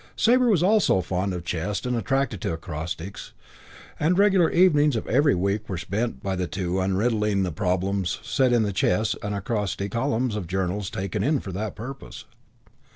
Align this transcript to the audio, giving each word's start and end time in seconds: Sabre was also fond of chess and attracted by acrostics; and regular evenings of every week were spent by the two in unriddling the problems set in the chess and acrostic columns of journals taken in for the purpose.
Sabre 0.15 0.49
was 0.49 0.63
also 0.63 0.99
fond 1.01 1.31
of 1.31 1.45
chess 1.45 1.85
and 1.85 1.95
attracted 1.95 2.39
by 2.39 2.49
acrostics; 2.49 3.33
and 3.99 4.17
regular 4.17 4.49
evenings 4.49 4.95
of 4.95 5.05
every 5.05 5.35
week 5.35 5.69
were 5.69 5.77
spent 5.77 6.23
by 6.23 6.35
the 6.35 6.47
two 6.47 6.81
in 6.81 6.89
unriddling 6.93 7.43
the 7.43 7.51
problems 7.51 8.19
set 8.23 8.51
in 8.51 8.63
the 8.63 8.73
chess 8.73 9.15
and 9.21 9.35
acrostic 9.35 9.91
columns 9.91 10.35
of 10.35 10.47
journals 10.47 10.89
taken 10.89 11.21
in 11.21 11.39
for 11.39 11.51
the 11.51 11.69
purpose. 11.69 12.25